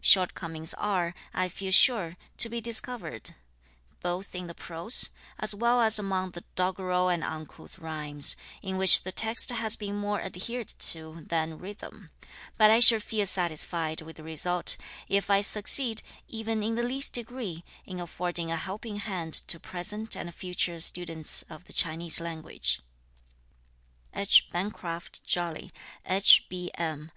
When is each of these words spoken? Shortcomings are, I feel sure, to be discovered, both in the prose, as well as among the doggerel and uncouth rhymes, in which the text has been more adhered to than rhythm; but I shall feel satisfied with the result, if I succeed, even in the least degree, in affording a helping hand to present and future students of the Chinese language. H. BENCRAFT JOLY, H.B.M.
Shortcomings 0.00 0.72
are, 0.74 1.16
I 1.34 1.48
feel 1.48 1.72
sure, 1.72 2.14
to 2.38 2.48
be 2.48 2.60
discovered, 2.60 3.34
both 4.02 4.32
in 4.32 4.46
the 4.46 4.54
prose, 4.54 5.10
as 5.36 5.52
well 5.52 5.80
as 5.80 5.98
among 5.98 6.30
the 6.30 6.44
doggerel 6.54 7.08
and 7.08 7.24
uncouth 7.24 7.80
rhymes, 7.80 8.36
in 8.62 8.76
which 8.76 9.02
the 9.02 9.10
text 9.10 9.50
has 9.50 9.74
been 9.74 9.96
more 9.96 10.20
adhered 10.20 10.68
to 10.68 11.22
than 11.26 11.58
rhythm; 11.58 12.10
but 12.56 12.70
I 12.70 12.78
shall 12.78 13.00
feel 13.00 13.26
satisfied 13.26 14.00
with 14.00 14.14
the 14.14 14.22
result, 14.22 14.76
if 15.08 15.28
I 15.28 15.40
succeed, 15.40 16.02
even 16.28 16.62
in 16.62 16.76
the 16.76 16.84
least 16.84 17.12
degree, 17.12 17.64
in 17.84 17.98
affording 17.98 18.52
a 18.52 18.56
helping 18.56 18.98
hand 18.98 19.34
to 19.48 19.58
present 19.58 20.14
and 20.16 20.32
future 20.32 20.78
students 20.78 21.42
of 21.50 21.64
the 21.64 21.72
Chinese 21.72 22.20
language. 22.20 22.78
H. 24.14 24.48
BENCRAFT 24.52 25.24
JOLY, 25.24 25.72
H.B.M. 26.06 27.10